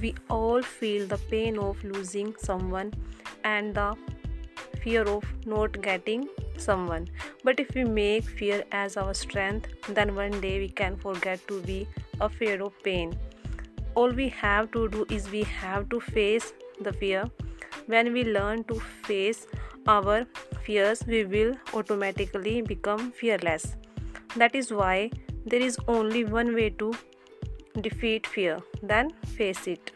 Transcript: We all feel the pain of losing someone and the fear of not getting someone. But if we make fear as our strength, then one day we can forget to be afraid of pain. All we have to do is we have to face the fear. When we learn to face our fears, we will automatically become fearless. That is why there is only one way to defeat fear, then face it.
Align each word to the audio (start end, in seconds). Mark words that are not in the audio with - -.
We 0.00 0.14
all 0.28 0.62
feel 0.62 1.06
the 1.06 1.18
pain 1.18 1.58
of 1.58 1.82
losing 1.82 2.34
someone 2.38 2.92
and 3.44 3.74
the 3.74 3.96
fear 4.82 5.02
of 5.02 5.24
not 5.46 5.80
getting 5.82 6.28
someone. 6.56 7.08
But 7.42 7.58
if 7.58 7.74
we 7.74 7.84
make 7.84 8.24
fear 8.24 8.62
as 8.70 8.96
our 8.96 9.14
strength, 9.14 9.68
then 9.88 10.14
one 10.14 10.40
day 10.40 10.60
we 10.60 10.68
can 10.68 10.96
forget 10.96 11.46
to 11.48 11.60
be 11.62 11.88
afraid 12.20 12.60
of 12.60 12.72
pain. 12.82 13.18
All 13.94 14.10
we 14.10 14.28
have 14.28 14.70
to 14.72 14.88
do 14.88 15.06
is 15.10 15.30
we 15.30 15.42
have 15.42 15.88
to 15.88 16.00
face 16.00 16.52
the 16.80 16.92
fear. 16.92 17.24
When 17.86 18.12
we 18.12 18.24
learn 18.24 18.64
to 18.64 18.74
face 19.02 19.46
our 19.86 20.26
fears, 20.62 21.04
we 21.06 21.24
will 21.24 21.56
automatically 21.74 22.62
become 22.62 23.10
fearless. 23.10 23.76
That 24.36 24.54
is 24.54 24.72
why 24.72 25.10
there 25.44 25.60
is 25.60 25.78
only 25.88 26.24
one 26.24 26.54
way 26.54 26.70
to 26.70 26.92
defeat 27.80 28.26
fear, 28.26 28.58
then 28.82 29.10
face 29.36 29.66
it. 29.66 29.92